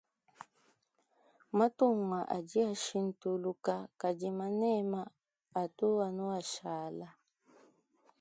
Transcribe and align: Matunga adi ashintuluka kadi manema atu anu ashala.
Matunga 1.57 2.19
adi 2.35 2.59
ashintuluka 2.71 3.73
kadi 4.01 4.27
manema 4.39 5.01
atu 5.61 5.87
anu 6.05 6.23
ashala. 6.39 7.07